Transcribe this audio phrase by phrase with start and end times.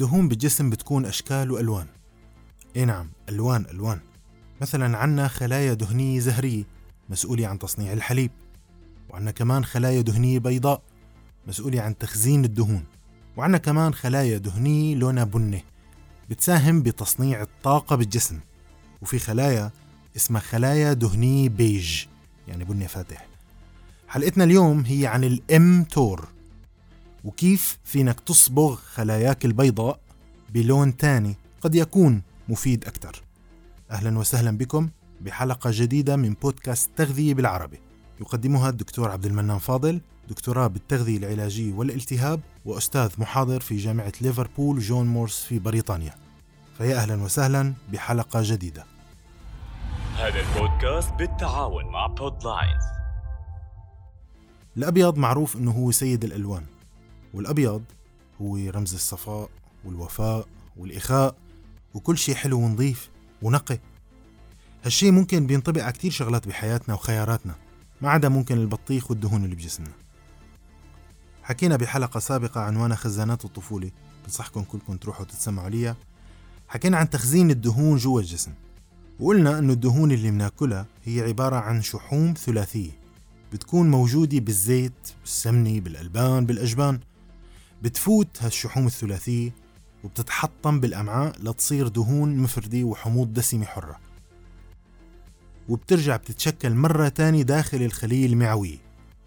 [0.00, 1.86] الدهون بالجسم بتكون أشكال وألوان.
[2.76, 4.00] إيه نعم ألوان ألوان.
[4.60, 6.64] مثلا عنا خلايا دهنية زهرية
[7.08, 8.30] مسؤولة عن تصنيع الحليب.
[9.10, 10.82] وعنا كمان خلايا دهنية بيضاء
[11.46, 12.84] مسؤولة عن تخزين الدهون.
[13.36, 15.64] وعنا كمان خلايا دهنية لونها بني
[16.30, 18.40] بتساهم بتصنيع الطاقة بالجسم.
[19.02, 19.70] وفي خلايا
[20.16, 22.04] اسمها خلايا دهنية بيج
[22.48, 23.28] يعني بني فاتح.
[24.08, 26.28] حلقتنا اليوم هي عن الإم تور.
[27.24, 30.00] وكيف فينك تصبغ خلاياك البيضاء
[30.54, 33.22] بلون تاني قد يكون مفيد أكثر
[33.90, 34.88] أهلا وسهلا بكم
[35.20, 37.80] بحلقة جديدة من بودكاست تغذية بالعربي.
[38.20, 45.06] يقدمها الدكتور عبد المنان فاضل دكتوراه بالتغذية العلاجية والالتهاب وأستاذ محاضر في جامعة ليفربول جون
[45.06, 46.14] مورس في بريطانيا.
[46.78, 48.84] فيا أهلا وسهلا بحلقة جديدة.
[50.16, 52.82] هذا البودكاست بالتعاون مع بودلاينز
[54.76, 56.64] الأبيض معروف أنه هو سيد الألوان.
[57.34, 57.82] والأبيض
[58.40, 59.50] هو رمز الصفاء
[59.84, 61.34] والوفاء والإخاء
[61.94, 63.10] وكل شيء حلو ونظيف
[63.42, 63.78] ونقي.
[64.84, 67.54] هالشي ممكن بينطبق على كتير شغلات بحياتنا وخياراتنا
[68.00, 69.92] ما عدا ممكن البطيخ والدهون اللي بجسمنا.
[71.42, 73.90] حكينا بحلقة سابقة عنوانها خزانات الطفولة
[74.24, 75.96] بنصحكم كلكم تروحوا تتسمعوا ليها
[76.68, 78.52] حكينا عن تخزين الدهون جوا الجسم
[79.20, 82.90] وقلنا إنه الدهون اللي بناكلها هي عبارة عن شحوم ثلاثية
[83.52, 84.92] بتكون موجودة بالزيت
[85.22, 87.00] بالسمنة بالألبان بالأجبان.
[87.82, 89.50] بتفوت هالشحوم الثلاثية
[90.04, 93.98] وبتتحطم بالأمعاء لتصير دهون مفردة وحموض دسمة حرة.
[95.68, 98.78] وبترجع بتتشكل مرة تانية داخل الخلية المعوية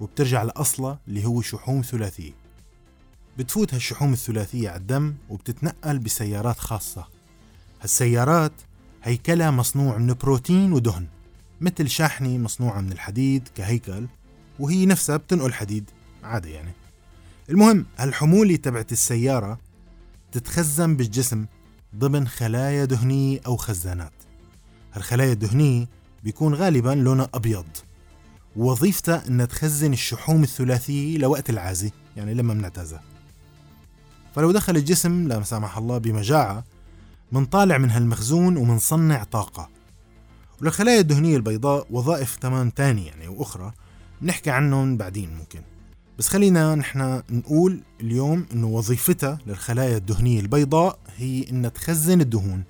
[0.00, 2.32] وبترجع لأصلها اللي هو شحوم ثلاثية.
[3.38, 7.06] بتفوت هالشحوم الثلاثية على الدم وبتتنقل بسيارات خاصة.
[7.82, 8.52] هالسيارات
[9.02, 11.06] هيكلها مصنوع من بروتين ودهن
[11.60, 14.06] مثل شاحنة مصنوعة من الحديد كهيكل
[14.58, 15.90] وهي نفسها بتنقل حديد
[16.24, 16.72] عادي يعني.
[17.50, 19.58] المهم هالحمولة تبعت السيارة
[20.32, 21.46] تتخزن بالجسم
[21.96, 24.12] ضمن خلايا دهنية أو خزانات.
[24.92, 25.88] هالخلايا الدهنية
[26.24, 27.66] بيكون غالبا لونها أبيض.
[28.56, 33.02] ووظيفتها أنها تخزن الشحوم الثلاثية لوقت العازة يعني لما بنعتازها
[34.34, 36.64] فلو دخل الجسم لا سمح الله بمجاعة
[37.32, 39.68] منطالع من هالمخزون ومنصنع طاقة.
[40.60, 43.72] وللخلايا الدهنية البيضاء وظائف تمام تانية يعني وأخرى
[44.22, 45.60] نحكي عنهم بعدين ممكن.
[46.18, 52.64] بس خلينا نحن نقول اليوم إنه وظيفتها للخلايا الدهنية البيضاء هي إنها تخزن الدهون.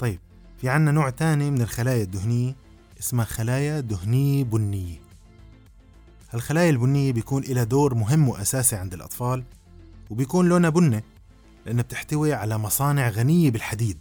[0.00, 0.18] طيب
[0.58, 2.56] في عنا نوع تاني من الخلايا الدهنية
[3.00, 5.00] اسمها خلايا دهنية بنية.
[6.30, 9.44] هالخلايا البنية بيكون لها دور مهم وأساسي عند الأطفال
[10.10, 11.04] وبيكون لونها بني.
[11.66, 13.98] لأنها بتحتوي على مصانع غنية بالحديد.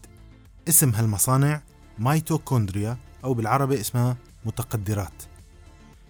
[0.68, 1.62] اسم هالمصانع
[2.00, 5.14] ميتوكوندريا أو بالعربي اسمها متقدرات.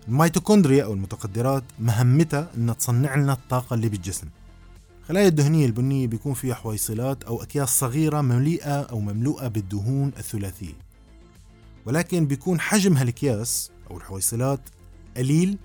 [0.08, 4.28] الميتوكوندريا أو المتقدرات مهمتها أنها تصنع لنا الطاقة اللي بالجسم.
[5.02, 10.74] الخلايا الدهنية البنية بيكون فيها حويصلات أو أكياس صغيرة ممليئة أو مملوءة بالدهون الثلاثية.
[11.86, 14.60] ولكن بيكون حجم هالأكياس أو الحويصلات
[15.18, 15.58] قليل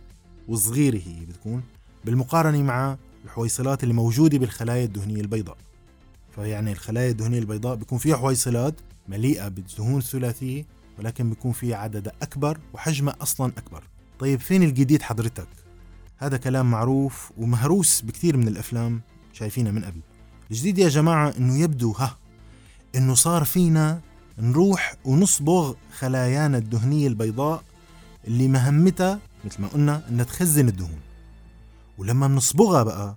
[0.49, 1.63] وصغيرة هي بتكون
[2.05, 5.57] بالمقارنة مع الحويصلات اللي موجودة بالخلايا الدهنية البيضاء.
[6.37, 8.75] فيعني الخلايا الدهنية البيضاء بيكون فيها حويصلات
[9.09, 10.65] مليئة بالدهون الثلاثية
[10.99, 13.83] ولكن بيكون فيها عدد أكبر وحجمها أصلا أكبر.
[14.19, 15.49] طيب فين الجديد حضرتك؟
[16.19, 19.01] هذا كلام معروف ومهروس بكثير من الأفلام
[19.33, 20.01] شايفينها من قبل.
[20.51, 22.17] الجديد يا جماعة إنه يبدو ها
[22.97, 24.01] إنه صار فينا
[24.39, 27.65] نروح ونصبغ خلايانا الدهنية البيضاء
[28.27, 31.01] اللي مهمتها مثل ما قلنا إنها تخزن الدهون.
[31.99, 33.17] ولما بنصبغها بقى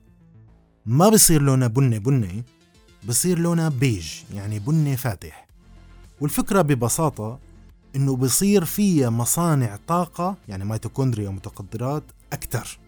[0.86, 2.44] ما بصير لونها بني بني
[3.08, 5.48] بصير لونها بيج يعني بني فاتح.
[6.22, 7.40] والفكرة ببساطة
[7.96, 12.80] إنه بصير فيها مصانع طاقة يعني ميتوكوندريا ومتقدرات أكثر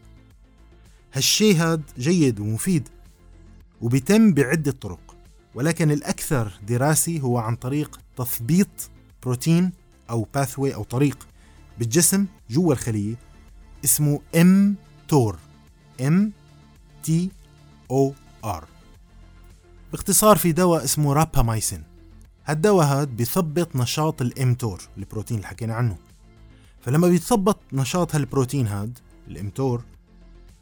[1.14, 2.90] هالشي هاد جيد ومفيد
[3.82, 5.16] وبيتم بعدة طرق
[5.56, 8.68] ولكن الأكثر دراسي هو عن طريق تثبيط
[9.24, 9.72] بروتين
[10.10, 11.28] أو pathway أو طريق
[11.80, 13.16] بالجسم جوا الخلية
[13.86, 14.76] اسمه ام
[15.08, 15.38] تور
[16.02, 16.32] ام
[17.04, 17.30] تي
[17.92, 18.14] أو
[18.46, 18.68] ار
[19.92, 21.84] باختصار في دواء اسمه rapamycin
[22.46, 25.98] هالدواء هاد بيثبط نشاط ال mTOR البروتين اللي حكينا عنه.
[26.82, 29.84] فلما بيتثبط نشاط هالبروتين هاد الإمتور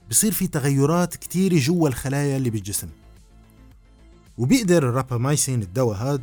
[0.10, 2.90] بصير في تغيرات كتيرة جوا الخلايا اللي بالجسم.
[4.38, 6.22] وبيقدر الرابامايسين الدواء هاد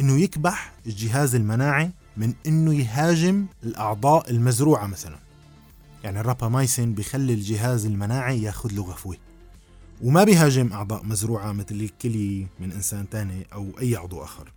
[0.00, 5.18] إنه يكبح الجهاز المناعي من إنه يهاجم الأعضاء المزروعة مثلا.
[6.04, 9.16] يعني الرابامايسين بيخلي الجهاز المناعي ياخذ له غفوه
[10.02, 14.52] وما بيهاجم أعضاء مزروعة مثل الكلي من إنسان تاني أو أي عضو آخر.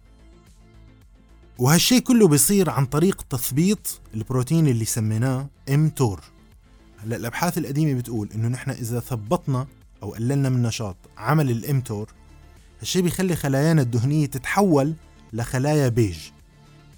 [1.57, 6.21] وهالشي كله بيصير عن طريق تثبيط البروتين اللي سميناه mTOR.
[6.97, 9.68] هلأ الأبحاث القديمة بتقول إنه نحن إذا ثبطنا
[10.03, 12.09] أو قللنا من نشاط عمل ال mTOR
[12.80, 14.94] هالشي بيخلي خلايانا الدهنية تتحول
[15.33, 16.18] لخلايا بيج.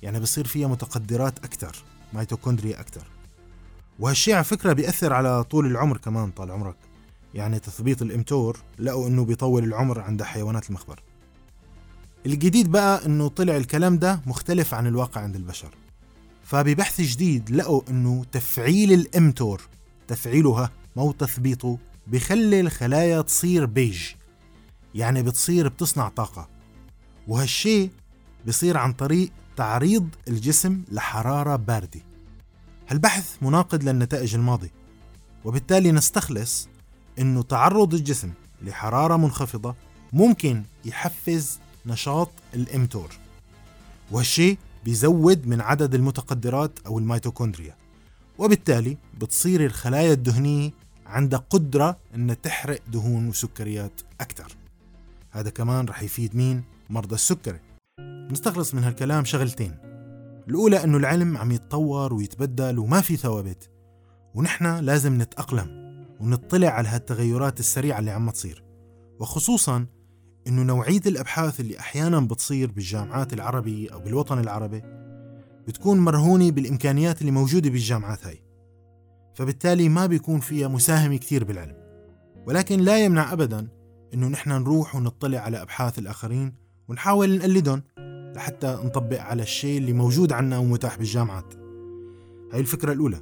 [0.01, 1.75] يعني بصير فيها متقدرات أكثر
[2.13, 3.07] ميتوكوندريا أكثر
[3.99, 6.75] وهالشي على فكرة بيأثر على طول العمر كمان طال عمرك.
[7.33, 11.03] يعني تثبيط ال mTOR لقوا إنه بيطول العمر عند حيوانات المخبر.
[12.25, 15.69] الجديد بقى إنه طلع الكلام ده مختلف عن الواقع عند البشر.
[16.43, 19.61] فببحث جديد لقوا إنه تفعيل الإمتور
[20.07, 21.77] تفعيلها مو تثبيطه
[22.07, 24.01] بخلي الخلايا تصير بيج.
[24.95, 26.49] يعني بتصير بتصنع طاقة.
[27.27, 27.89] وهالشي
[28.47, 32.01] بصير عن طريق تعريض الجسم لحرارة باردة.
[32.89, 34.71] هالبحث مناقض للنتائج الماضية.
[35.45, 36.69] وبالتالي نستخلص
[37.19, 38.31] إنه تعرض الجسم
[38.61, 39.75] لحرارة منخفضة
[40.13, 43.09] ممكن يحفز نشاط ال mTOR.
[44.11, 47.75] وهالشي بيزود من عدد المتقدرات أو الميتوكوندريا
[48.37, 50.71] وبالتالي بتصير الخلايا الدهنية
[51.05, 54.55] عندها قدرة إنها تحرق دهون وسكريات أكثر
[55.31, 57.59] هذا كمان رح يفيد مين؟ مرضى السكري.
[58.31, 59.75] نستخلص من هالكلام شغلتين.
[60.47, 63.69] الأولى أنه العلم عم يتطور ويتبدل وما في ثوابت
[64.35, 65.86] ونحن لازم نتأقلم.
[66.19, 68.63] ونطلع على هالتغيرات السريعة اللي عم تصير.
[69.19, 69.85] وخصوصا
[70.47, 74.81] إنه نوعية الأبحاث اللي أحيانا بتصير بالجامعات العربية أو بالوطن العربي
[75.67, 78.43] بتكون مرهونة بالإمكانيات اللي موجودة بالجامعات هاي.
[79.35, 81.75] فبالتالي ما بيكون فيها مساهمة كثير بالعلم.
[82.47, 83.67] ولكن لا يمنع ابدا
[84.13, 86.53] إنه نحن نروح ونطلع على أبحاث الآخرين
[86.87, 87.83] ونحاول نقلدهم
[88.35, 91.53] لحتى نطبق على الشيء اللي موجود عنا ومتاح بالجامعات.
[92.53, 93.21] هاي الفكرة الأولى.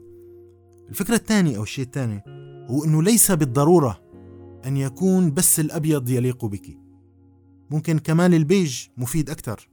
[0.89, 2.34] الفكرة الثانية أو الشيء الثاني
[2.69, 4.01] هو انه ليس بالضرورة
[4.65, 6.77] أن يكون بس الأبيض يليق بك.
[7.69, 9.69] ممكن كمان البيج مفيد أكثر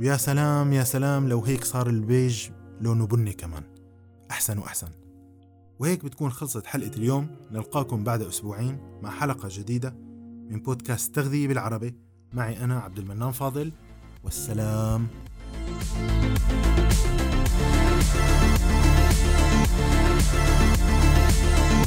[0.00, 2.48] ويا سلام يا سلام لو هيك صار البيج
[2.80, 3.62] لونه بني كمان.
[4.30, 4.88] أحسن وأحسن.
[5.78, 7.26] وهيك بتكون خلصت حلقة اليوم.
[7.50, 9.90] نلقاكم بعد أسبوعين مع حلقة جديدة
[10.50, 11.94] من بودكاست تغذية بالعربي.
[12.32, 13.72] معي أنا عبد المنان فاضل.
[14.24, 15.06] والسلام.